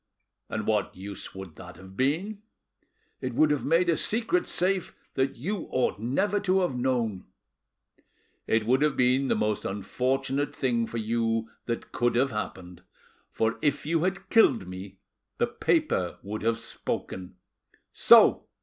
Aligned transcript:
"And 0.49 0.65
what 0.65 0.95
use 0.95 1.35
would 1.35 1.57
that 1.57 1.75
have 1.75 1.95
been?" 1.95 2.41
"It 3.21 3.35
would 3.35 3.51
have 3.51 3.63
made 3.63 3.87
a 3.87 3.95
secret 3.95 4.47
safe 4.47 4.95
that 5.13 5.35
you 5.35 5.67
ought 5.69 5.99
never 5.99 6.39
to 6.39 6.61
have 6.61 6.75
known." 6.75 7.25
"It 8.47 8.65
would 8.65 8.81
have 8.81 8.97
been 8.97 9.27
the 9.27 9.35
most 9.35 9.63
unfortunate 9.63 10.55
thing 10.55 10.87
for 10.87 10.97
you 10.97 11.51
that 11.65 11.91
could 11.91 12.15
have 12.15 12.31
happened, 12.31 12.81
for 13.29 13.59
if 13.61 13.85
you 13.85 14.01
had 14.03 14.31
killed 14.31 14.67
me 14.67 14.97
the 15.37 15.45
paper 15.45 16.17
would 16.23 16.41
have 16.41 16.57
spoken. 16.57 17.35
So! 17.93 18.47